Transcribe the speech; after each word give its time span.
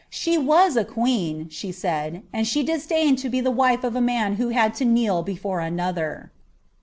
"She 0.23 0.35
was 0.35 0.75
a 0.77 0.83
ifuwiii' 0.83 1.51
she 1.51 1.69
aaidi 1.69 2.13
^ 2.13 2.21
and 2.33 2.47
she 2.47 2.63
disdained 2.63 3.19
to 3.19 3.29
be 3.29 3.39
the 3.39 3.51
wife 3.51 3.83
of 3.83 3.95
a 3.95 4.01
man 4.01 4.37
who 4.37 4.49
had 4.49 4.73
lo 4.81 4.87
kneel 4.87 5.21
before 5.23 5.59
another." 5.59 6.31